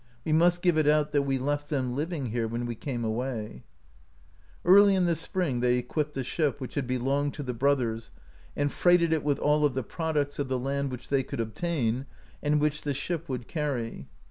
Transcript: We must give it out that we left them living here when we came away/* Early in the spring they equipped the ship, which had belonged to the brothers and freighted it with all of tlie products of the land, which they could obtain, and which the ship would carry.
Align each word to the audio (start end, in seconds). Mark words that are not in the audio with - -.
We 0.25 0.33
must 0.33 0.63
give 0.63 0.79
it 0.79 0.87
out 0.87 1.11
that 1.11 1.21
we 1.21 1.37
left 1.37 1.69
them 1.69 1.95
living 1.95 2.31
here 2.31 2.47
when 2.47 2.65
we 2.65 2.73
came 2.73 3.03
away/* 3.05 3.63
Early 4.65 4.95
in 4.95 5.05
the 5.05 5.15
spring 5.15 5.59
they 5.59 5.77
equipped 5.77 6.13
the 6.13 6.23
ship, 6.23 6.59
which 6.59 6.73
had 6.73 6.87
belonged 6.87 7.35
to 7.35 7.43
the 7.43 7.53
brothers 7.53 8.09
and 8.55 8.71
freighted 8.73 9.13
it 9.13 9.23
with 9.23 9.37
all 9.37 9.63
of 9.63 9.75
tlie 9.75 9.87
products 9.87 10.39
of 10.39 10.47
the 10.47 10.57
land, 10.57 10.89
which 10.91 11.09
they 11.09 11.21
could 11.21 11.39
obtain, 11.39 12.07
and 12.41 12.59
which 12.59 12.81
the 12.81 12.95
ship 12.95 13.29
would 13.29 13.47
carry. 13.47 14.07